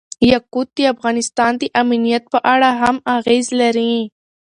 [0.31, 3.95] یاقوت د افغانستان د امنیت په اړه هم اغېز لري.